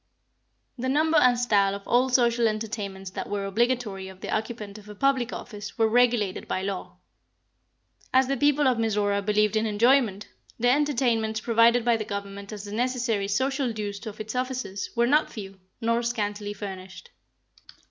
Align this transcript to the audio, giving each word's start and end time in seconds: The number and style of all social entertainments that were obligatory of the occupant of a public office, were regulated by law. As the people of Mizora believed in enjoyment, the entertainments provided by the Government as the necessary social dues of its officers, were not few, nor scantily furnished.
The 0.79 0.89
number 0.89 1.19
and 1.19 1.37
style 1.37 1.75
of 1.75 1.87
all 1.87 2.09
social 2.09 2.47
entertainments 2.47 3.11
that 3.11 3.29
were 3.29 3.45
obligatory 3.45 4.07
of 4.07 4.21
the 4.21 4.31
occupant 4.35 4.79
of 4.79 4.89
a 4.89 4.95
public 4.95 5.31
office, 5.31 5.77
were 5.77 5.87
regulated 5.87 6.47
by 6.47 6.63
law. 6.63 6.97
As 8.11 8.27
the 8.27 8.35
people 8.35 8.67
of 8.67 8.79
Mizora 8.79 9.21
believed 9.23 9.55
in 9.55 9.67
enjoyment, 9.67 10.27
the 10.59 10.71
entertainments 10.71 11.39
provided 11.41 11.85
by 11.85 11.97
the 11.97 12.03
Government 12.03 12.51
as 12.51 12.63
the 12.63 12.71
necessary 12.71 13.27
social 13.27 13.71
dues 13.71 14.03
of 14.07 14.19
its 14.19 14.35
officers, 14.35 14.89
were 14.95 15.05
not 15.05 15.29
few, 15.29 15.59
nor 15.79 16.01
scantily 16.01 16.53
furnished. 16.55 17.11